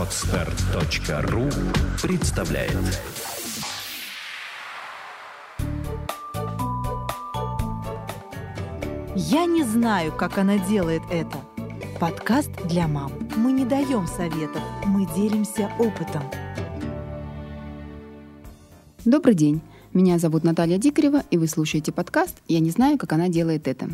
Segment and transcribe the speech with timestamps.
[0.00, 1.50] Отстар.ру
[2.00, 2.72] представляет
[9.14, 11.36] Я не знаю, как она делает это.
[12.00, 13.12] Подкаст для мам.
[13.36, 16.22] Мы не даем советов, мы делимся опытом.
[19.04, 19.60] Добрый день.
[19.92, 23.90] Меня зовут Наталья Дикарева, и вы слушаете подкаст «Я не знаю, как она делает это».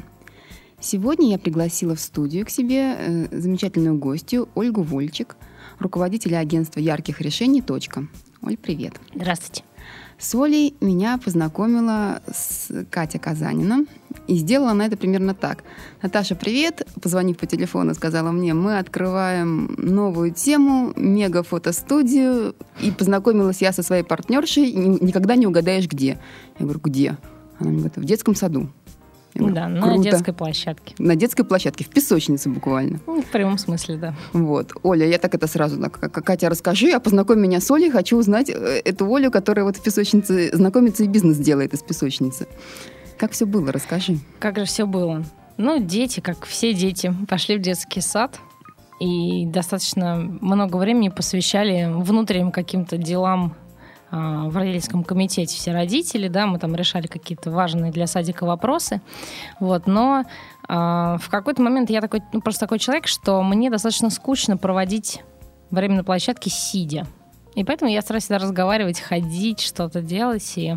[0.79, 5.37] Сегодня я пригласила в студию к себе э, замечательную гостью Ольгу Вольчик,
[5.79, 8.07] руководителя агентства ярких решений «Точка».
[8.43, 8.95] Оль, привет.
[9.15, 9.65] Здравствуйте.
[10.19, 13.85] С Олей меня познакомила с Катя Казанина.
[14.29, 15.63] И сделала она это примерно так.
[16.01, 16.87] Наташа, привет.
[17.03, 22.55] Позвонив по телефону, сказала мне, мы открываем новую тему, мега-фотостудию.
[22.81, 24.73] И познакомилась я со своей партнершей.
[24.73, 26.19] Никогда не угадаешь, где.
[26.59, 27.19] Я говорю, где?
[27.59, 28.71] Она мне говорит, в детском саду.
[29.39, 30.03] Говорю, да, на круто.
[30.03, 30.95] детской площадке.
[30.99, 33.01] На детской площадке, в песочнице буквально.
[33.07, 34.15] Ну, в прямом смысле, да.
[34.33, 34.73] Вот.
[34.83, 38.83] Оля, я так это сразу, Катя, расскажи, а познакомь меня с Олей, хочу узнать э,
[38.85, 42.47] эту Олю, которая вот в песочнице знакомится и бизнес делает из песочницы.
[43.19, 44.19] Как все было, расскажи.
[44.39, 45.25] Как же все было?
[45.57, 48.39] Ну, дети, как все дети, пошли в детский сад
[49.01, 53.55] и достаточно много времени посвящали внутренним каким-то делам
[54.11, 59.01] в родительском комитете все родители, да, мы там решали какие-то важные для садика вопросы,
[59.59, 60.23] вот, но
[60.69, 65.23] э, в какой-то момент я такой, ну, просто такой человек, что мне достаточно скучно проводить
[65.71, 67.07] время на площадке сидя,
[67.57, 70.77] и поэтому я стараюсь всегда разговаривать, ходить, что-то делать, и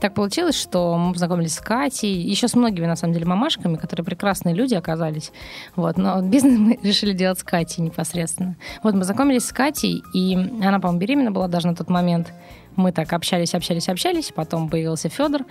[0.00, 4.04] так получилось, что мы познакомились с Катей, еще с многими, на самом деле, мамашками, которые
[4.04, 5.32] прекрасные люди оказались.
[5.76, 8.56] Вот, но бизнес мы решили делать с Катей непосредственно.
[8.82, 12.32] Вот мы познакомились с Катей, и она, по-моему, беременна была даже на тот момент.
[12.76, 14.32] Мы так общались, общались, общались.
[14.34, 15.42] Потом появился Федор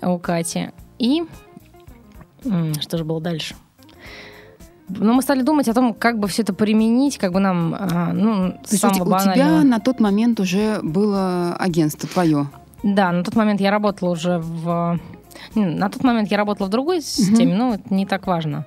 [0.00, 0.70] у Кати.
[0.98, 1.24] И
[2.80, 3.54] что же было дальше?
[4.88, 8.12] Но мы стали думать о том, как бы все это применить, как бы нам, а,
[8.12, 9.34] ну, То самого у банального.
[9.34, 12.48] тебя на тот момент уже было агентство твое?
[12.82, 14.98] Да, на тот момент я работала уже в...
[15.54, 18.66] На тот момент я работала в другой системе, но это не так важно.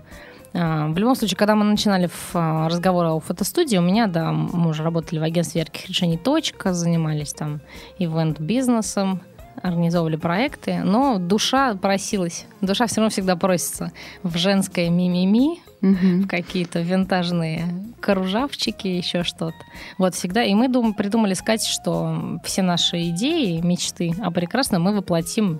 [0.53, 4.69] А, в любом случае, когда мы начинали а, разговор о фотостудии, у меня, да, мы
[4.69, 7.59] уже работали в агентстве ярких решений «Точка», занимались там
[7.99, 9.21] ивент-бизнесом,
[9.61, 12.45] организовывали проекты, но душа просилась.
[12.61, 13.91] Душа все равно всегда просится
[14.23, 16.23] в женское мимими, угу.
[16.23, 17.65] в какие-то винтажные
[17.99, 19.57] кружавчики, еще что-то.
[19.97, 20.43] Вот всегда.
[20.43, 25.59] И мы дум, придумали сказать, что все наши идеи, мечты о прекрасном мы воплотим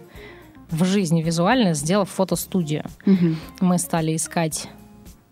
[0.70, 2.86] в жизни визуально, сделав фотостудию.
[3.06, 3.36] Угу.
[3.62, 4.68] Мы стали искать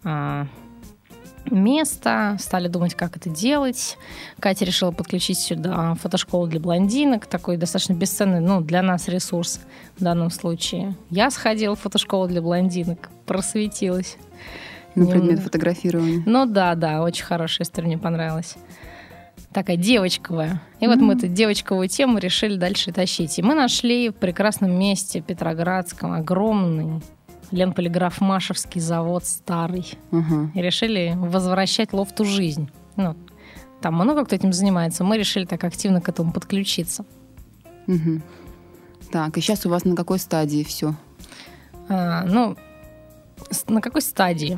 [0.04, 0.48] а,
[1.50, 3.98] место, стали думать, как это делать.
[4.40, 9.60] Катя решила подключить сюда фотошколу для блондинок, такой достаточно бесценный, ну, для нас ресурс
[9.98, 10.96] в данном случае.
[11.10, 14.18] Я сходила в фотошколу для блондинок, просветилась.
[14.96, 16.24] На предмет фотографирования.
[16.26, 18.56] Ну да, да, очень хорошая история, мне понравилась.
[19.52, 20.62] Такая девочковая.
[20.80, 20.88] И mm-hmm.
[20.88, 23.38] вот мы эту девочковую тему решили дальше тащить.
[23.40, 27.02] И мы нашли в прекрасном месте Петроградском огромный
[27.54, 29.86] Ленполиграф-Машевский завод старый.
[30.12, 30.52] Угу.
[30.56, 32.70] И решили возвращать лофту жизнь.
[32.96, 33.16] Ну,
[33.82, 35.04] там много кто этим занимается.
[35.04, 37.06] Мы решили так активно к этому подключиться.
[37.88, 38.22] Угу.
[39.12, 40.96] Так, и сейчас у вас на какой стадии все?
[41.90, 42.58] А, ну,
[43.68, 44.58] на какой стадии?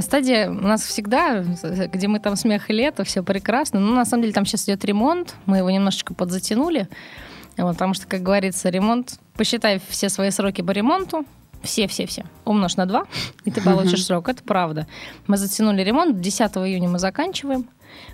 [0.00, 3.80] Стадия у нас всегда, где мы там смех и лето, все прекрасно.
[3.80, 6.88] Но на самом деле там сейчас идет ремонт, мы его немножечко подзатянули.
[7.56, 11.24] Вот, потому что, как говорится, ремонт, посчитай все свои сроки по ремонту,
[11.62, 12.24] все-все-все.
[12.44, 13.06] Умножь на 2,
[13.44, 14.28] и ты получишь срок.
[14.28, 14.86] Это правда.
[15.26, 17.68] Мы затянули ремонт, 10 июня мы заканчиваем.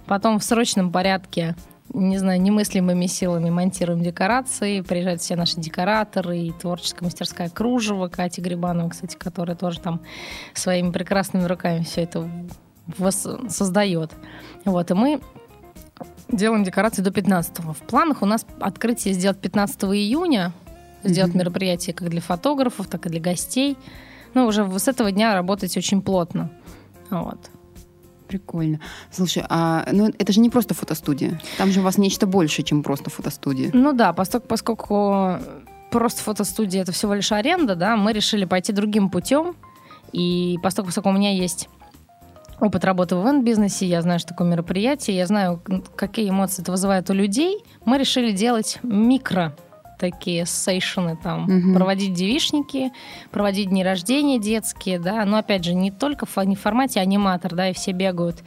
[0.06, 1.56] Потом в срочном порядке
[1.92, 8.40] не знаю, немыслимыми силами монтируем декорации, приезжают все наши декораторы и творческая мастерская Кружева, Катя
[8.40, 10.00] Грибанова, кстати, которая тоже там
[10.54, 12.28] своими прекрасными руками все это
[13.48, 14.12] создает.
[14.64, 15.20] Вот, и мы
[16.28, 17.72] делаем декорации до 15 -го.
[17.74, 20.52] В планах у нас открытие сделать 15 июня,
[21.04, 21.38] сделать mm-hmm.
[21.38, 23.76] мероприятие как для фотографов, так и для гостей.
[24.34, 26.50] Ну, уже с этого дня работать очень плотно.
[27.10, 27.50] Вот.
[28.32, 28.80] Прикольно.
[29.10, 31.38] Слушай, а ну, это же не просто фотостудия.
[31.58, 33.68] Там же у вас нечто больше, чем просто фотостудия.
[33.74, 35.38] Ну да, поскольку, поскольку
[35.90, 39.54] просто фотостудия это всего лишь аренда, да, мы решили пойти другим путем.
[40.12, 41.68] И поскольку, поскольку у меня есть
[42.58, 45.62] опыт работы в ивент-бизнесе, я знаю, что такое мероприятие, я знаю,
[45.94, 49.54] какие эмоции это вызывает у людей, мы решили делать микро
[50.02, 51.74] такие сейшены там, угу.
[51.74, 52.90] проводить девишники,
[53.30, 57.54] проводить дни рождения детские, да, но опять же не только в, не в формате аниматор,
[57.54, 58.42] да, и все бегают,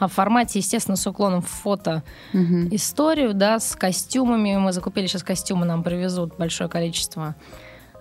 [0.00, 2.02] а в формате, естественно, с уклоном в фото
[2.34, 2.66] угу.
[2.72, 4.56] историю, да, с костюмами.
[4.56, 7.36] Мы закупили сейчас костюмы, нам привезут большое количество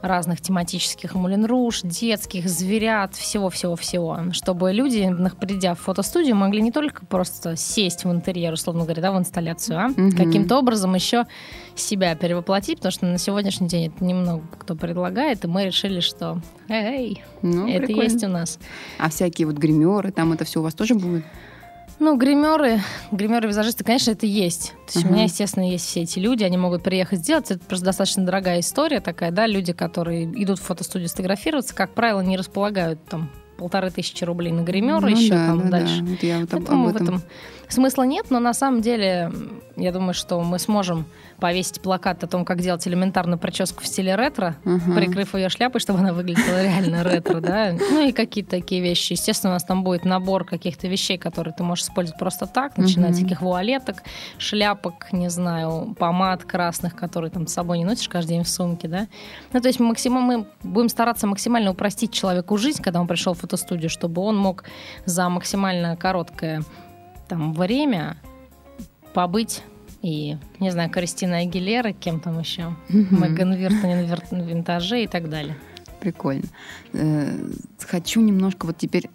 [0.06, 7.06] разных тематических Мулин Руж, детских, зверят, всего-всего-всего, чтобы люди, придя в фотостудию, могли не только
[7.06, 10.12] просто сесть в интерьер, условно говоря, да, в инсталляцию, а Мгм.
[10.12, 11.26] каким-то образом еще
[11.76, 16.40] себя перевоплотить, потому что на сегодняшний день это немного кто предлагает, и мы решили, что
[16.70, 18.04] эй, Ну, это прикольно.
[18.04, 18.60] есть у нас.
[18.98, 21.24] А всякие вот гримеры, там это все у вас тоже будет?
[22.00, 22.82] Ну, гримеры,
[23.12, 24.72] гримеры, визажисты, конечно, это есть.
[24.88, 25.08] То есть Ага.
[25.08, 27.50] у меня, естественно, есть все эти люди, они могут приехать сделать.
[27.52, 29.48] Это просто достаточно дорогая история такая, да.
[29.48, 34.62] Люди, которые идут в фотостудию сфотографироваться, как правило, не располагают там полторы тысячи рублей на
[34.62, 36.02] гримера Ну еще да, там да, дальше.
[36.02, 36.06] да.
[36.12, 37.22] Вот я вот об, Поэтому об в этом
[37.70, 39.32] смысла нет, но на самом деле
[39.78, 41.06] я думаю, что мы сможем
[41.40, 44.96] повесить плакат о том, как делать элементарную прическу в стиле ретро, Ага.
[44.96, 47.74] прикрыв ее шляпой, чтобы она выглядела реально ретро, да.
[47.74, 49.14] Ну и какие-то такие вещи.
[49.14, 53.12] Естественно, у нас там будет набор каких-то вещей, которые ты можешь использовать просто так, начиная
[53.12, 54.04] от таких вуалеток,
[54.38, 58.88] шляпок, не знаю, помад красных, которые там с собой не носишь каждый день в сумке,
[58.88, 59.08] да.
[59.54, 63.40] Ну, то есть максимум, мы будем стараться максимально упростить человеку жизнь, когда он пришел в
[63.40, 64.64] фотостудию, чтобы он мог
[65.06, 66.64] за максимально короткое
[67.28, 68.18] там время
[69.14, 69.64] побыть
[70.06, 72.76] и, не знаю, Кристина Агилера, кем там еще.
[72.90, 75.56] Меган Виртонен Вир- винтаже и так далее.
[76.00, 76.44] Прикольно.
[76.94, 77.36] Э,
[77.80, 79.10] Хочу немножко вот теперь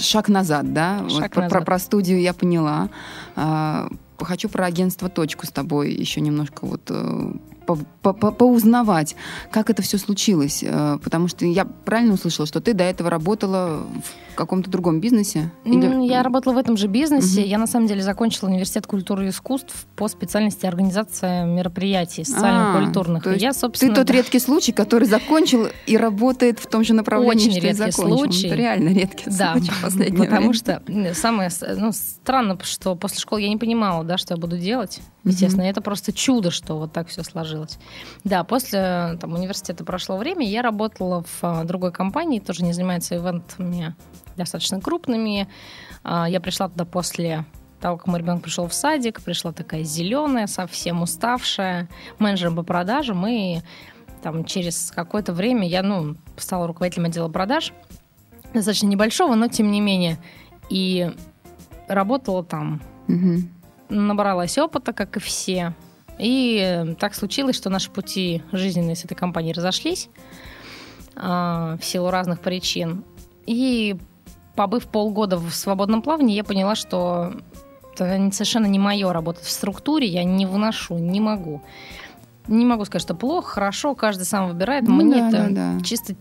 [0.00, 1.00] шаг назад, да?
[1.02, 1.58] Вот Шаг про, назад.
[1.58, 2.88] про- про студию я поняла.
[3.34, 3.88] А,
[4.18, 7.32] Хочу про агентство «Точку» с тобой еще немножко вот э,
[7.66, 9.16] по- по- по- поузнавать,
[9.50, 10.62] как это все случилось.
[10.66, 13.86] Э, Потому что я правильно услышала, что ты до этого работала
[14.30, 15.50] в каком-то другом бизнесе?
[15.64, 17.40] Или- Я работала в этом же бизнесе.
[17.40, 17.48] Мгм.
[17.50, 23.26] Я на самом деле закончила университет культуры и искусств по специальности организация мероприятий социально-культурных.
[23.26, 26.66] А, И есть я, Ты собственно, тот да, редкий случай, который закончил и работает в
[26.66, 28.18] том же направлении, Очень что и редкий закончил.
[28.18, 28.46] случай.
[28.46, 30.54] Это реально редкий Да, случай в последнее потому время.
[30.54, 35.00] что самое ну, странно, что после школы я не понимала, да, что я буду делать.
[35.24, 37.55] Естественно, это просто чудо, что вот так все сложилось.
[38.24, 43.16] Да, после там, университета прошло время, я работала в а, другой компании, тоже не занимается
[43.16, 43.94] ивентами
[44.36, 45.48] достаточно крупными.
[46.04, 47.44] А, Я пришла туда после
[47.80, 51.88] того, как мой ребенок пришел в садик, пришла такая зеленая, совсем уставшая,
[52.18, 53.60] менеджером по продажам, и
[54.22, 57.72] там через какое-то время я, ну, стала руководителем отдела продаж,
[58.54, 60.18] достаточно небольшого, но тем не менее.
[60.70, 61.12] И
[61.86, 62.82] работала там,
[63.88, 65.74] набралась опыта, как и все.
[66.18, 70.08] И э, так случилось, что наши пути жизненные с этой компанией разошлись
[71.14, 73.04] а, в силу разных причин.
[73.46, 73.96] И
[74.54, 77.34] побыв полгода в свободном плавании, я поняла, что
[77.94, 81.62] это совершенно не мое работать в структуре, я не выношу, не могу.
[82.48, 84.84] Не могу сказать, что плохо, хорошо, каждый сам выбирает.
[84.84, 85.80] Ну Мне да, это да, да.
[85.84, 86.14] чисто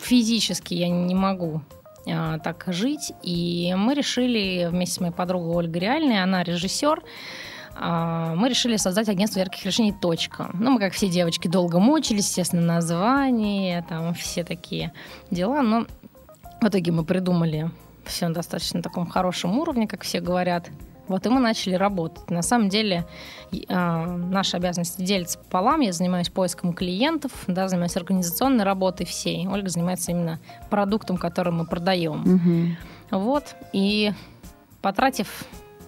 [0.00, 1.62] физически я не могу
[2.06, 3.12] а, так жить.
[3.22, 7.02] И мы решили вместе с моей подругой Ольгой Реальной, она режиссер,
[7.74, 10.50] мы решили создать агентство ярких решений «Точка».
[10.52, 14.92] Ну, мы, как все девочки, долго мучились, естественно, название, там все такие
[15.30, 15.86] дела, но
[16.60, 17.70] в итоге мы придумали
[18.04, 20.68] все на достаточно таком хорошем уровне, как все говорят.
[21.08, 22.30] Вот и мы начали работать.
[22.30, 23.04] На самом деле
[23.50, 25.80] и, а, наши обязанности делятся пополам.
[25.80, 29.46] Я занимаюсь поиском клиентов, да, занимаюсь организационной работой всей.
[29.48, 30.38] Ольга занимается именно
[30.70, 32.22] продуктом, который мы продаем.
[32.24, 32.76] Мгм.
[33.10, 33.56] Вот.
[33.72, 34.12] И
[34.80, 35.44] потратив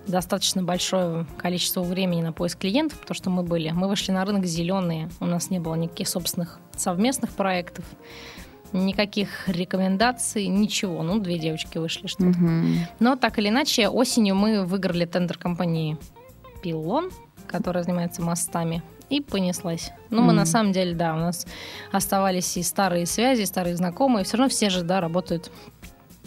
[0.07, 4.45] достаточно большое количество времени на поиск клиентов, потому что мы были, мы вышли на рынок
[4.45, 7.85] зеленые, у нас не было никаких собственных совместных проектов,
[8.73, 11.03] никаких рекомендаций, ничего.
[11.03, 12.79] Ну, две девочки вышли, что Мгм.
[12.99, 15.97] но так или иначе, осенью мы выиграли тендер компании
[16.63, 17.11] Пилон,
[17.47, 19.93] которая занимается мостами, и понеслась.
[20.11, 20.37] Ну, мы Мгм.
[20.37, 21.47] на самом деле, да, у нас
[21.93, 24.25] оставались и старые связи, и старые знакомые.
[24.25, 25.53] Все равно все же, да, работают,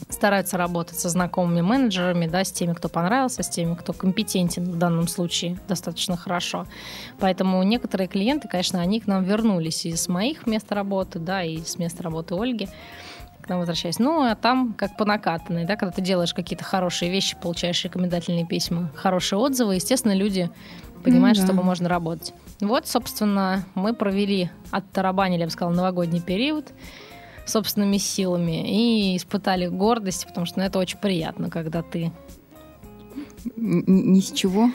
[0.10, 4.78] стараются работать со знакомыми менеджерами, да, с теми, кто понравился, с теми, кто компетентен в
[4.78, 6.66] данном случае достаточно хорошо.
[7.20, 11.78] Поэтому некоторые клиенты, конечно, они к нам вернулись из моих мест работы, да, и с
[11.78, 12.70] места работы Ольги
[13.42, 13.98] к нам возвращаясь.
[13.98, 18.46] Ну, а там как по накатанной, да, когда ты делаешь какие-то хорошие вещи, получаешь рекомендательные
[18.46, 20.50] письма, хорошие отзывы, естественно, люди
[21.04, 21.48] понимают, Ну да.
[21.48, 22.34] с тобой можно работать.
[22.60, 26.74] Вот, собственно, мы провели, оттарабанили, я бы сказала, новогодний период
[27.48, 32.12] собственными силами и испытали гордость, потому что ну, это очень приятно, когда ты
[33.56, 34.70] Ни с чего.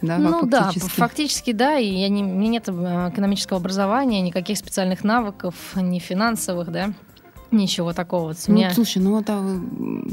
[0.00, 0.90] Да, ну да, фактически.
[1.00, 2.72] фактически да, и я не, у меня нет э,
[3.12, 6.92] экономического образования, никаких специальных навыков, ни финансовых, да,
[7.50, 8.28] ничего такого.
[8.28, 9.40] Вот Ну, меня- слушай, ну вот, а,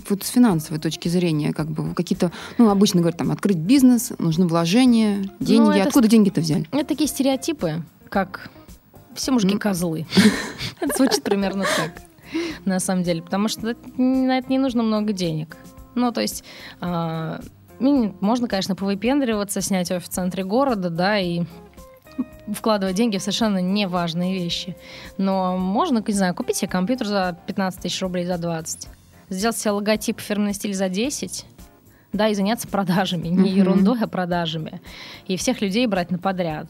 [0.09, 4.47] вот с финансовой точки зрения, как бы какие-то, ну, обычно говорят, там, открыть бизнес, нужны
[4.47, 5.61] вложения, деньги.
[5.67, 6.65] Ну, это Откуда деньги-то взяли?
[6.71, 8.49] Это такие стереотипы, как
[9.15, 9.59] все мужики Ну.
[9.59, 10.05] козлы.
[10.81, 11.91] Это звучит примерно так,
[12.65, 15.57] на самом деле, потому что на это не нужно много денег.
[15.95, 16.43] Ну, то есть
[16.81, 17.39] а,
[17.79, 21.43] ми- можно, конечно, повыпендриваться, снять офис в центре города, да, и
[22.53, 24.75] вкладывать деньги в совершенно неважные вещи.
[25.17, 28.87] Но можно, не знаю, купить себе компьютер за 15 тысяч рублей, за 20.
[29.29, 31.45] Сделать себе логотип фирменный стиль за 10
[32.13, 33.43] да, и заняться продажами, не Мгм.
[33.57, 34.79] ерундой, а продажами.
[35.27, 36.67] И всех людей брать на подряд.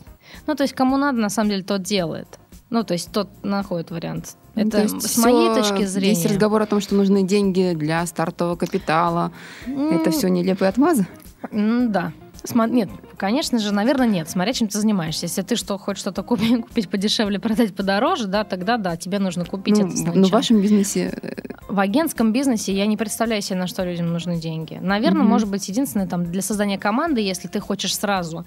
[0.48, 2.40] Ну, то есть, кому надо, на самом деле, тот делает.
[2.70, 4.36] Ну, то есть, тот находит вариант.
[4.56, 6.14] Ну, Это то есть с моей точки зрения.
[6.14, 9.32] Есть разговор о том, что нужны деньги для стартового капитала.
[9.66, 11.06] Это М, все нелепые отмазы?
[11.52, 12.12] м, Да.
[12.44, 14.30] Сма- Нет, конечно же, наверное, нет.
[14.30, 15.26] Смотря чем ты занимаешься.
[15.26, 19.46] Если ты что, хочешь что-то купить, купить подешевле, продать подороже, да, тогда да, тебе нужно
[19.46, 20.16] купить Ну, это сначала.
[20.16, 21.34] ну, в вашем бизнесе э,
[21.68, 24.78] В агентском бизнесе я не представляю себе, на что людям нужны деньги.
[24.82, 25.30] Наверное, Мгм.
[25.30, 28.46] может быть, единственное, там, для создания команды, если ты хочешь сразу,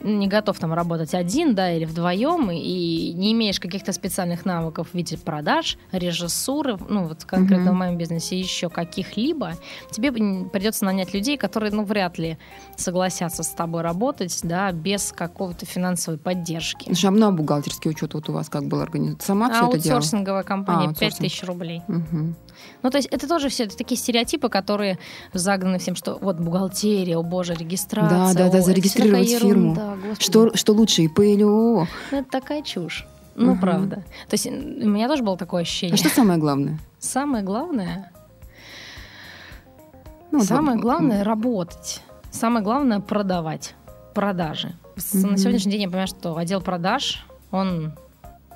[0.00, 4.94] не готов там работать один, да, или вдвоем, и не имеешь каких-то специальных навыков в
[4.96, 7.74] виде продаж, режиссуры, ну, вот конкретно Мгм.
[7.74, 9.54] в моем бизнесе, еще каких-либо,
[9.90, 12.38] тебе придется нанять людей, которые, ну, вряд ли
[12.76, 14.03] согласятся с тобой работать,
[14.42, 16.84] да, без какого-то финансовой поддержки.
[16.86, 19.20] Слушай, а ну, а бухгалтерский учет вот у вас как был организован?
[19.20, 19.98] Сама все это делала?
[19.98, 21.20] Аутсорсинговая компания, А, 5 аутсорсинг.
[21.20, 21.82] тысяч рублей.
[21.88, 22.34] Мгм.
[22.82, 24.98] Ну, то есть это тоже все это такие стереотипы, которые
[25.32, 28.34] загнаны всем, что вот бухгалтерия, о боже, регистрация.
[28.34, 29.76] Да, да, да, о, зарегистрировать фирму.
[30.18, 31.86] Что, что лучше, ИП или ООО?
[32.12, 33.06] Ну, это такая чушь.
[33.36, 33.60] Ну, Ага.
[33.60, 33.96] правда.
[34.28, 35.94] То есть у меня тоже было такое ощущение.
[35.94, 36.78] А что самое главное?
[37.00, 38.12] Самое главное,
[40.30, 42.00] Ну, самое вам- главное работать.
[42.30, 43.74] Самое главное продавать.
[44.14, 44.74] Продажи.
[45.12, 45.32] Мгм.
[45.32, 47.92] На сегодняшний день я понимаю, что отдел продаж, он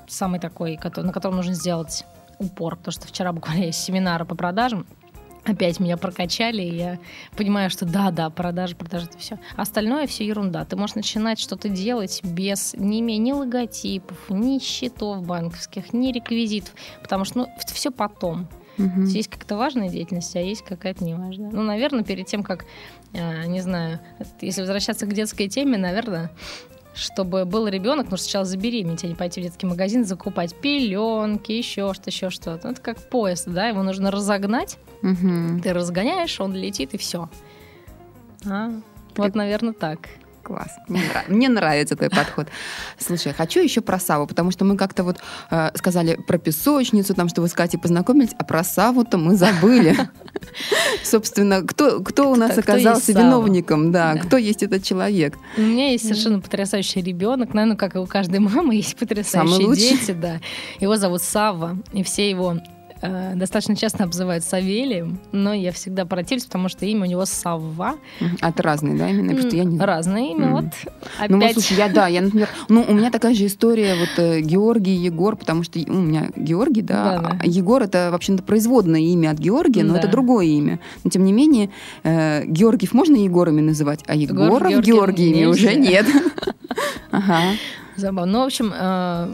[0.07, 2.05] самый такой, на котором нужно сделать
[2.39, 2.77] упор.
[2.77, 4.85] Потому что вчера буквально есть семинары по продажам.
[5.45, 6.99] Опять меня прокачали, и я
[7.35, 9.39] понимаю, что да, да, продажи, продажи, это все.
[9.55, 10.65] Остальное все ерунда.
[10.65, 16.73] Ты можешь начинать что-то делать без, не имея ни логотипов, ни счетов банковских, ни реквизитов,
[17.01, 18.47] потому что ну, все потом.
[18.85, 21.51] То есть какая-то важная деятельность, а есть какая-то неважная.
[21.51, 22.65] Ну, наверное, перед тем, как,
[23.13, 23.99] э, не знаю,
[24.41, 26.31] если возвращаться к детской теме, наверное,
[26.95, 31.93] чтобы был ребенок, нужно сначала забеременеть, а не пойти в детский магазин, закупать пеленки, еще
[31.93, 32.67] что-то, еще что-то.
[32.67, 34.77] Ну, Это как поезд, да, его нужно разогнать.
[35.01, 35.61] Мгм.
[35.61, 37.29] Ты разгоняешь, он летит, и все.
[39.15, 39.99] Вот, наверное, так.
[40.49, 40.71] Класс.
[40.87, 42.47] Мне, нрав- мне нравится твой подход.
[42.97, 45.17] Слушай, хочу еще про Саву, потому что мы как-то вот
[45.51, 49.95] э, сказали про песочницу, там, что вы с Катей познакомились, а про Саву-то мы забыли.
[51.03, 53.25] Собственно, кто, кто у нас оказался Сава?
[53.25, 55.37] виновником, да, кто есть этот человек.
[55.55, 60.13] У меня есть совершенно потрясающий ребенок, наверное, как и у каждой мамы есть потрясающие дети,
[60.13, 60.39] да.
[60.79, 62.57] Его зовут Савва, и все его
[63.01, 67.95] э, достаточно часто обзывают Савелием, но я всегда противлюсь, потому что имя у него Савва.
[68.41, 69.33] А ты разные, да, именно?
[69.33, 69.87] Просто я не знаю.
[69.87, 70.55] Разное имя, Мгм.
[70.55, 70.65] вот
[71.17, 71.29] опять.
[71.29, 74.41] Ну, вот, слушай, я, да, я, например, ну, у меня такая же история, вот, э,
[74.41, 77.37] Георгий, Егор, потому что у меня Георгий, да, Да-да.
[77.41, 79.99] а Егор это, вообще-то, производное имя от Георгия, но Да.
[79.99, 80.79] это другое имя.
[81.03, 81.69] Но, тем не менее,
[82.03, 86.05] э, Георгиев можно Егорами называть, а Егоров Георгием Георгиями уже нет.
[87.11, 87.41] Ага.
[87.95, 88.31] Забавно.
[88.31, 89.27] Ну, в общем, э,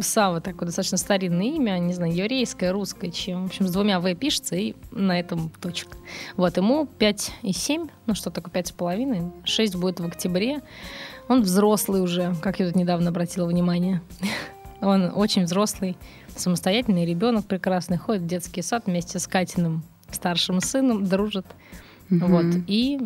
[0.00, 3.42] Сава такое достаточно старинное имя, не знаю, еврейское, русское, чем.
[3.42, 5.96] В общем, с двумя В пишется, и на этом точка.
[6.36, 10.60] Вот, ему 5 и 7, ну что такое 5 с половиной, 6 будет в октябре.
[11.28, 14.02] Он взрослый уже, как я тут недавно обратила внимание.
[14.80, 15.96] Он очень взрослый,
[16.34, 21.46] самостоятельный ребенок прекрасный, ходит в детский сад вместе с Катиным старшим сыном, дружит.
[22.10, 22.44] Вот.
[22.44, 22.64] Мгм.
[22.66, 22.98] И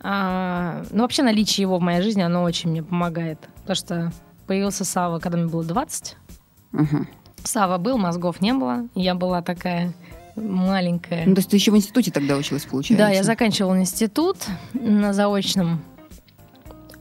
[0.00, 3.48] а, ну, вообще наличие его в моей жизни, оно очень мне помогает.
[3.62, 4.12] Потому что
[4.46, 6.16] появился Сава, когда мне было 20.
[6.72, 7.06] Ага.
[7.44, 8.88] Сава был, мозгов не было.
[8.94, 9.92] Я была такая
[10.36, 11.24] маленькая.
[11.26, 13.06] Ну, то есть ты еще в институте тогда училась, получается?
[13.06, 14.36] Да, я заканчивала институт
[14.74, 15.82] на заочном.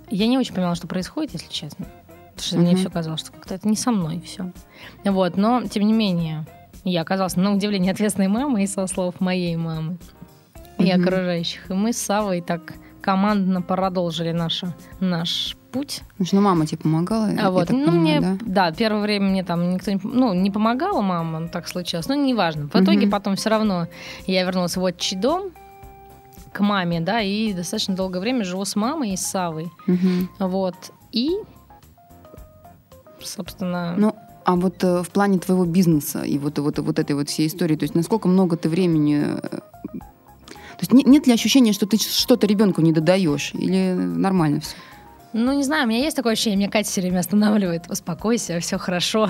[0.10, 1.86] Я не очень понимала, что происходит, если честно.
[2.36, 2.80] Потому что мне Мгм.
[2.80, 4.52] все казалось, что как-то это не со мной все.
[5.04, 6.46] Вот, но, тем не менее,
[6.84, 9.98] я оказалась на удивление ответственной мамой, и со слов моей мамы
[10.78, 11.02] и Мгм.
[11.02, 11.72] окружающих.
[11.72, 12.74] И мы с Савой так
[13.06, 16.02] командно продолжили нашу, наш путь.
[16.18, 18.38] Значит, ну, мама тебе помогала, А вот, ну, понимаю, мне, да?
[18.46, 18.72] да?
[18.72, 22.68] первое время мне там никто не, ну, не помогала мама, ну, так случилось, но неважно.
[22.68, 23.12] В итоге Мгм.
[23.12, 23.88] потом все равно
[24.26, 25.52] я вернулась в отчий дом
[26.52, 29.68] к маме, да, и достаточно долгое время живу с мамой и с Савой.
[29.86, 30.28] Мгм.
[30.40, 30.76] Вот.
[31.12, 31.30] И,
[33.22, 37.30] собственно, Ну, а вот э, в плане твоего бизнеса и вот, вот, вот этой вот
[37.30, 39.26] всей истории, то есть насколько много ты времени...
[40.78, 43.52] То есть не- нет ли ощущения, что ты что-то ребенку не додаешь?
[43.54, 44.76] Или нормально все?
[45.36, 47.90] ну, не знаю, у меня есть такое ощущение, меня Катя все время останавливает.
[47.90, 49.30] Успокойся, все хорошо.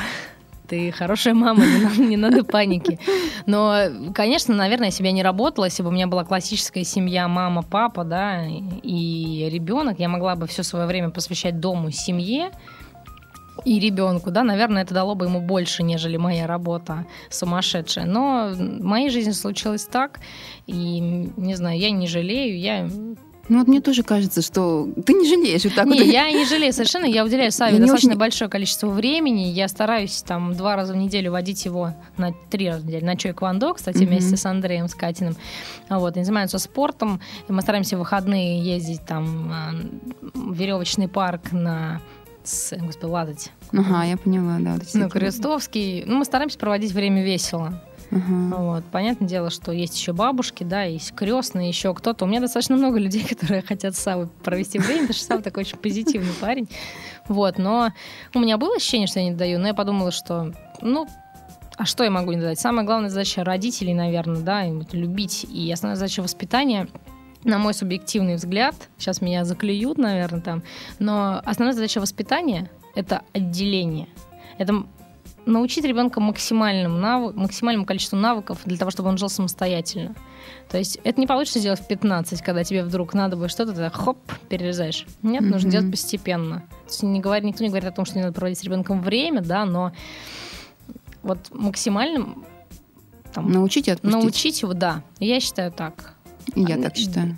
[0.68, 3.00] Ты хорошая мама, не надо, не надо паники.
[3.48, 3.76] Но,
[4.14, 8.46] конечно, наверное, я не работала, если бы у меня была классическая семья, мама, папа, да,
[8.46, 12.52] и ребенок, я могла бы все свое время посвящать дому, семье
[13.66, 18.06] и ребенку, да, наверное, это дало бы ему больше, нежели моя работа сумасшедшая.
[18.06, 20.20] Но в моей жизни случилось так,
[20.68, 21.00] и,
[21.38, 22.88] не знаю, я не жалею, я
[23.48, 25.64] Ну вот мне тоже кажется, что ты не жалеешь.
[25.66, 26.08] Вот так не, вот.
[26.08, 27.06] я не жалею совершенно.
[27.06, 29.42] Я уделяю Саве достаточно очень- большое количество времени.
[29.44, 33.16] Я стараюсь там два раза в неделю водить его на три раза в неделю на
[33.16, 34.08] Чойквандо, кстати, Мгм.
[34.08, 35.36] вместе с Андреем Скатиным.
[35.90, 37.20] Вот, они занимаются спортом.
[37.48, 39.72] Мы стараемся в выходные ездить там а,
[40.34, 42.02] в веревочный парк на
[42.48, 43.52] с, господи, ладать.
[43.72, 44.74] Ага, я поняла, да.
[44.74, 46.04] вот Ну, Крестовский.
[46.06, 47.82] Ну, мы стараемся проводить время весело.
[48.12, 48.56] Ага.
[48.58, 48.84] Вот.
[48.86, 52.26] Понятное дело, что есть еще бабушки, да, есть крестные, еще кто-то.
[52.26, 55.64] У меня достаточно много людей, которые хотят с Савой провести время, потому что Сава такой
[55.64, 56.70] очень позитивный парень.
[57.28, 57.92] Вот, но
[58.34, 61.08] у меня было ощущение, что я не даю, но я подумала, что, ну,
[61.78, 62.60] а что я могу не дать?
[62.60, 65.46] Самая главная задача родителей, наверное, да, любить.
[65.50, 66.88] И основная задача воспитания
[67.46, 70.64] на мой субъективный взгляд, сейчас меня заклюют, наверное, там,
[71.00, 74.08] но основная задача воспитания— это отделение.
[74.58, 74.84] Это
[75.46, 80.16] научить ребенка максимальным навы- максимальному количеству навыков для того, чтобы он жил самостоятельно.
[80.70, 83.90] То есть это не получится сделать в 15, когда тебе вдруг надо будет что-то, ты
[83.92, 84.18] хоп,
[84.50, 85.06] перерезаешь.
[85.22, 85.70] Нет, нужно Мгм.
[85.70, 86.62] делать постепенно.
[86.86, 89.02] То есть не говорит, никто не говорит о том, что не надо проводить с ребенком
[89.02, 89.92] время, да, но
[91.22, 92.44] вот максимальным
[93.34, 94.20] там, Научить и отпустить.
[94.22, 95.04] научить его, да.
[95.20, 96.15] Я считаю так.
[96.56, 97.36] Я А, так считаю.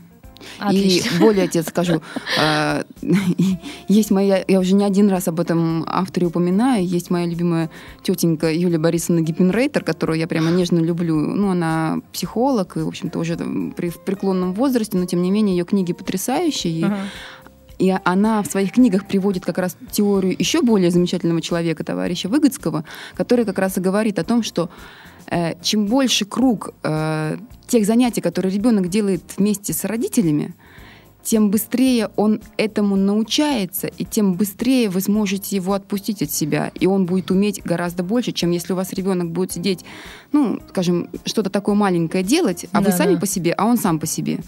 [0.59, 1.15] Отлично.
[1.15, 2.01] И более тебе скажу,
[2.39, 2.83] э,
[3.87, 7.69] есть моя, я уже не один раз об этом авторе упоминаю, есть моя любимая
[8.03, 11.15] тетенька Юлия Борисовна Гиппенрейтер, которую я прямо нежно люблю.
[11.15, 13.37] Ну, она психолог, и, в общем-то, уже
[13.75, 16.73] при, в преклонном возрасте, но, тем не менее, ее книги потрясающие.
[16.73, 16.97] И Ага.
[17.79, 22.85] И она в своих книгах приводит как раз теорию еще более замечательного человека, товарища Выгодского,
[23.13, 24.71] который как раз и говорит о том, что
[25.61, 30.53] чем больше круг э, тех занятий, которые ребенок делает вместе с родителями,
[31.23, 36.87] тем быстрее он этому научается, и тем быстрее вы сможете его отпустить от себя, и
[36.87, 39.83] он будет уметь гораздо больше, чем если у вас ребенок будет сидеть,
[40.31, 43.19] ну, скажем, что-то такое маленькое делать, а вы Да, сами да.
[43.19, 44.39] по себе, а он сам по себе.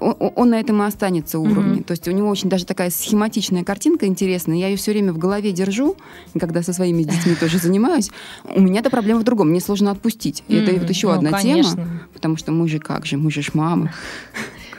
[0.00, 1.76] Он, на этом и останется уровне.
[1.76, 1.84] Мгм.
[1.84, 4.56] То есть у него очень даже такая схематичная картинка интересная.
[4.56, 5.96] Я ее все время в голове держу,
[6.38, 8.10] когда со своими детьми тоже занимаюсь.
[8.44, 9.50] У меня-то проблема в другом.
[9.50, 10.44] Мне сложно отпустить.
[10.48, 11.72] И это вот еще ну, одна конечно.
[11.72, 13.92] тема, потому что мы же как же, мы же ж мамы.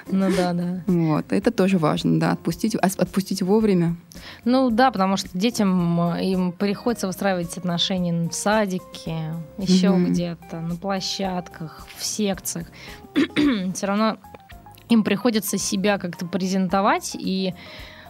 [0.09, 0.83] Ну да, да.
[0.87, 1.25] Вот.
[1.31, 3.95] Это тоже важно, да, отпустить, отпустить вовремя.
[4.45, 10.11] Ну да, потому что детям э, им приходится выстраивать отношения в садике, еще Мгм.
[10.11, 12.67] где-то, на площадках, в секциях.
[13.73, 14.17] Все равно
[14.89, 17.53] им приходится себя как-то презентовать и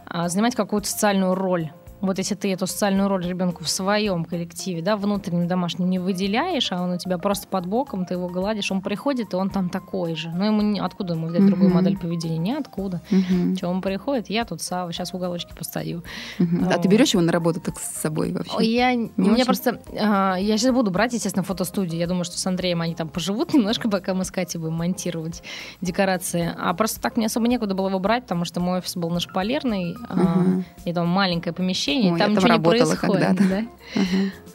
[0.05, 1.71] а, занимать какую-то социальную роль.
[1.99, 6.71] Вот если ты эту социальную роль ребенку в своем коллективе, да, внутреннем домашнем не выделяешь,
[6.71, 9.69] а он у тебя просто под боком, ты его гладишь, он приходит, и он там
[9.69, 10.29] такой же.
[10.29, 11.75] Но ему не, откуда ему взять другую Мгм.
[11.77, 12.37] модель поведения?
[12.37, 13.01] Ниоткуда.
[13.09, 13.55] Мгм.
[13.55, 16.03] Че, он приходит, я тут Сава, сейчас в уголочке постою.
[16.37, 16.65] Мгм.
[16.69, 16.87] А ты Вот.
[16.87, 18.63] берешь его на работу так с собой вообще?
[18.63, 19.45] Я, у меня очень?
[19.45, 19.79] просто...
[19.99, 21.99] а, я сейчас буду брать, естественно, фотостудию.
[21.99, 25.41] Я думаю, что с Андреем они там поживут немножко, пока мы с Катей будем монтировать
[25.81, 26.53] декорации.
[26.57, 29.19] А просто так мне особо некуда было его брать, потому что мой офис был на
[29.19, 30.65] Шпалерной, а, Мгм.
[30.85, 33.35] и там маленькое помещение, Ой, и там ничего не происходит.
[33.49, 33.63] да?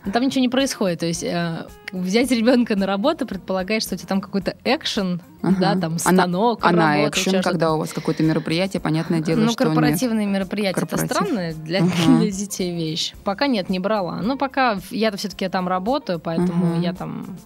[0.04, 0.98] Ну, Там ничего не происходит.
[0.98, 5.56] То есть э, взять ребенка на работу предполагает, что у тебя там какой-то экшен, Ага.
[5.60, 9.40] да, там А станок, А на работа, экшен, когда у вас какое-то мероприятие, понятное дело,
[9.40, 11.16] ну, что корпоративные мероприятия это Корпоратив.
[11.16, 11.90] странная для, Ага.
[12.18, 13.14] для детей вещь.
[13.22, 14.20] Пока нет, не брала.
[14.22, 16.82] Ну, пока я-то все-таки там работаю, поэтому Ага.
[16.82, 17.36] я там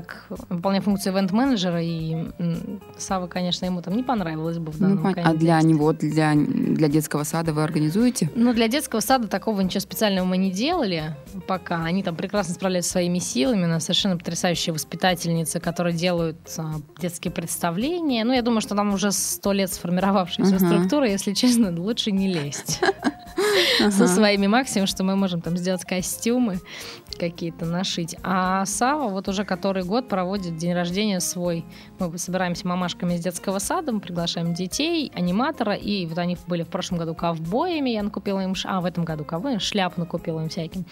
[0.00, 2.16] как выполняю функцию ивент-менеджера, и
[2.98, 6.34] Сава, конечно, ему там не понравилось бы в Ну, данном пон- а для него, для,
[6.34, 8.28] для детского сада вы организуете?
[8.34, 11.14] Ну, для детского сада такого ничего специального мы не делали
[11.46, 11.84] пока.
[11.84, 13.64] Они там прекрасно справляются своими силами.
[13.64, 18.24] У нас совершенно потрясающие воспитательницы, которые делают а, детские представления.
[18.24, 20.66] Ну, я думаю, что там уже сто лет сформировавшаяся Ага.
[20.66, 21.08] структура.
[21.08, 22.80] Если честно, лучше не лезть
[23.90, 26.60] со своими максимум, что мы можем там сделать костюмы
[27.18, 28.16] какие-то нашить.
[28.22, 31.64] А Сава вот уже который год проводит день рождения свой.
[31.98, 36.68] Мы собираемся мамашками из детского сада, мы приглашаем детей, аниматора, и вот они были в
[36.68, 40.48] прошлом году ковбоями, я накупила им, ш- а в этом году ковбоями, шляп накупила им
[40.48, 40.84] всяким.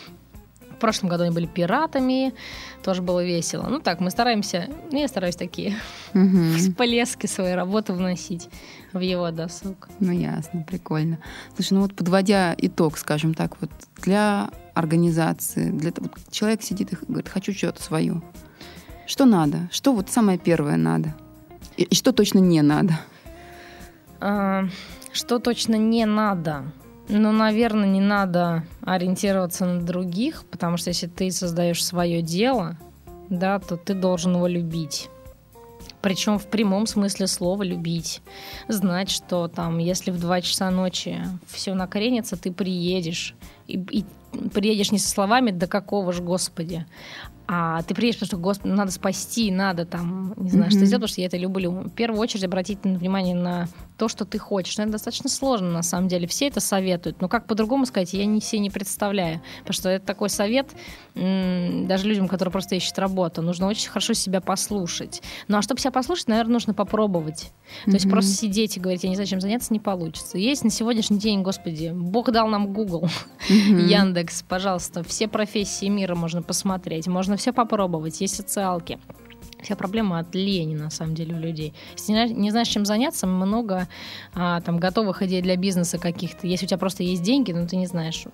[0.82, 2.34] В прошлом году они были пиратами,
[2.82, 3.68] тоже было весело.
[3.70, 5.76] Ну так, мы стараемся, ну я стараюсь такие
[6.12, 6.54] Мгм.
[6.58, 8.48] всплески своей работы вносить
[8.92, 9.88] в его досуг.
[10.00, 11.18] Ну, ясно, прикольно.
[11.54, 13.70] Слушай, ну вот подводя итог, скажем так, вот
[14.02, 18.20] для организации, для вот человек сидит и говорит, хочу что-то свое.
[19.06, 19.68] Что надо?
[19.70, 21.14] Что вот самое первое надо?
[21.76, 22.98] И, и что точно не надо?
[24.20, 24.64] А,
[25.12, 26.64] Что точно не надо?
[27.14, 32.78] Ну, наверное, не надо ориентироваться на других, потому что если ты создаешь свое дело,
[33.28, 35.10] да, то ты должен его любить.
[36.00, 38.22] Причем в прямом смысле слова любить.
[38.66, 43.34] Знать, что там, если в 2 часа ночи все накренится, ты приедешь.
[43.66, 44.04] И, и
[44.54, 46.86] приедешь не со словами «да какого ж, Господи»,
[47.46, 50.76] а ты приедешь, потому что, господи, ну, надо спасти, надо там, не знаю, mm-hmm.
[50.76, 51.70] что сделать, потому что я это люблю.
[51.70, 54.76] В первую очередь обратить внимание на то, что ты хочешь.
[54.78, 56.26] Но это достаточно сложно, на самом деле.
[56.26, 57.20] Все это советуют.
[57.20, 59.40] Но как по-другому сказать, я не все не представляю.
[59.60, 60.68] Потому что это такой совет
[61.14, 63.42] даже людям, которые просто ищут работу.
[63.42, 65.22] Нужно очень хорошо себя послушать.
[65.46, 67.52] Ну а чтобы себя послушать, наверное, нужно попробовать.
[67.84, 67.94] То mm-hmm.
[67.94, 70.38] есть просто сидеть и говорить, я не знаю, чем заняться, не получится.
[70.38, 73.08] Есть на сегодняшний день, господи, Бог дал нам Google,
[73.48, 73.80] mm-hmm.
[73.88, 78.98] Яндекс, пожалуйста, все профессии мира можно посмотреть, можно все попробовать, есть социалки.
[79.62, 81.72] Вся проблема от лени, на самом деле, у людей.
[81.96, 83.86] Если не, знаешь, чем заняться, много
[84.34, 86.48] а, там готовых идей для бизнеса каких-то.
[86.48, 88.24] Если у тебя просто есть деньги, но ты не знаешь,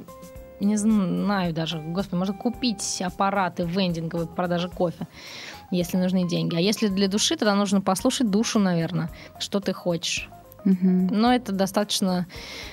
[0.61, 5.07] не знаю даже, господи, можно купить аппараты вендинговые по продаже кофе,
[5.71, 6.57] если нужны деньги.
[6.57, 10.31] А если для души, тогда нужно послушать душу, наверное, что ты хочешь.
[11.11, 12.27] Но это достаточно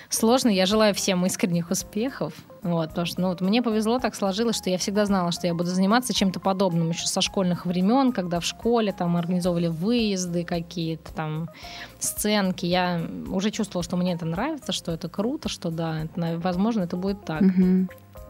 [0.09, 0.49] сложно.
[0.49, 2.33] Я желаю всем искренних успехов.
[2.61, 5.53] Вот, потому что ну, вот мне повезло, так сложилось, что я всегда знала, что я
[5.53, 11.13] буду заниматься чем-то подобным еще со школьных времен, когда в школе там организовывали выезды какие-то,
[11.13, 11.49] там
[11.99, 12.65] сценки.
[12.65, 16.97] Я уже чувствовала, что мне это нравится, что это круто, что да, это, возможно, это
[16.97, 17.43] будет так.
[17.43, 17.87] Угу.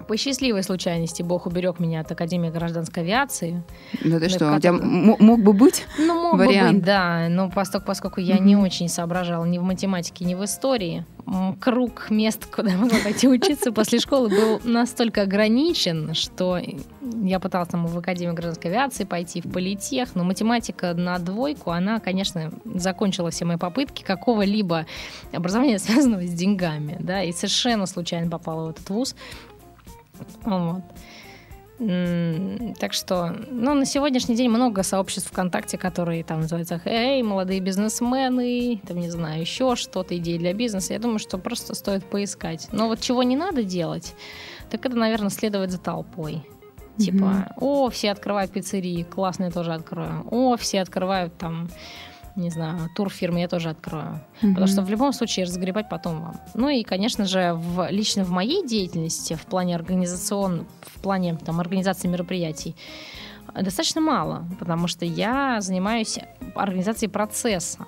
[0.08, 3.63] По счастливой случайности Бог уберег меня от Академии гражданской авиации.
[4.03, 6.69] Да ты что, у тебя мог бы быть Ну, мог вариант.
[6.69, 7.27] бы быть, да.
[7.29, 11.05] Но поскольку, поскольку я не очень соображала ни в математике, ни в истории,
[11.60, 16.60] круг мест, куда я могла пойти учиться после школы, был настолько ограничен, что
[17.23, 21.99] я пыталась там в Академию гражданской авиации пойти, в политех, но математика на двойку, она,
[21.99, 24.86] конечно, закончила все мои попытки какого-либо
[25.31, 29.15] образования, связанного с деньгами, да, и совершенно случайно попала в этот вуз.
[30.43, 30.84] Вот.
[32.80, 38.82] Так что, ну, на сегодняшний день много сообществ ВКонтакте, которые там называются «Эй, молодые бизнесмены»,
[38.88, 40.93] там, не знаю, еще что-то, идеи для бизнеса.
[40.93, 42.69] Я думаю, что просто стоит поискать.
[42.71, 44.15] Но вот чего не надо делать,
[44.69, 46.47] так это, наверное, следовать за толпой.
[46.97, 47.54] Типа, mm-hmm.
[47.58, 50.25] о, все открывают пиццерии, классно, я тоже открою.
[50.32, 51.69] О, все открывают там
[52.35, 54.21] не знаю, турфирмы я тоже открою.
[54.41, 54.49] Mm-hmm.
[54.49, 56.35] Потому что в любом случае разгребать потом вам.
[56.53, 61.59] Ну и, конечно же, в, лично в моей деятельности, в плане организацион, в плане там,
[61.59, 62.75] организации мероприятий,
[63.53, 66.19] достаточно мало, потому что я занимаюсь
[66.55, 67.85] организацией процесса.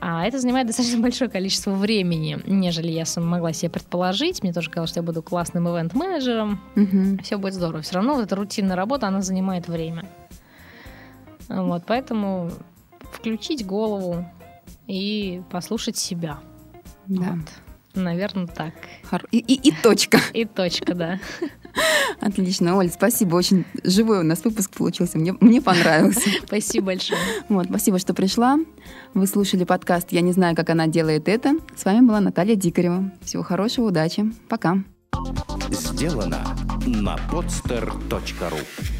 [0.00, 4.42] А это занимает достаточно большое количество времени, нежели я могла себе предположить.
[4.42, 6.60] Мне тоже казалось, что я буду классным ивент-менеджером.
[6.76, 7.22] Угу.
[7.22, 7.82] Все будет здорово.
[7.82, 10.08] Все равно вот эта рутинная работа, она занимает время.
[11.48, 12.50] Вот, поэтому
[13.12, 14.26] включить голову
[14.86, 16.38] и послушать себя.
[17.06, 17.32] Да.
[17.36, 17.48] Вот.
[17.94, 18.74] Наверное, так.
[19.32, 20.20] И, и, и точка.
[20.32, 21.18] И точка, да.
[22.20, 23.34] Отлично, Оль, спасибо.
[23.34, 25.18] Очень живой у нас выпуск получился.
[25.18, 26.30] Мне, мне понравился.
[26.46, 27.20] Спасибо большое.
[27.48, 28.58] Вот, спасибо, что пришла.
[29.14, 31.54] Вы слушали подкаст «Я не знаю, как она делает это».
[31.74, 33.12] С вами была Наталья Дикарева.
[33.22, 34.32] Всего хорошего, удачи.
[34.48, 34.78] Пока.
[35.70, 36.44] Сделано
[36.86, 38.99] на podster.ru